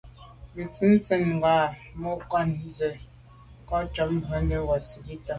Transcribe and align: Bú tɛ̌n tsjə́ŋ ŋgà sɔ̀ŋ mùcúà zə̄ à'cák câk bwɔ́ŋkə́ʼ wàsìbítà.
Bú 0.53 0.61
tɛ̌n 0.73 0.93
tsjə́ŋ 1.03 1.21
ŋgà 1.35 1.53
sɔ̀ŋ 1.69 1.99
mùcúà 2.01 2.41
zə̄ 2.77 2.93
à'cák 3.75 3.85
câk 3.95 4.09
bwɔ́ŋkə́ʼ 4.23 4.67
wàsìbítà. 4.69 5.29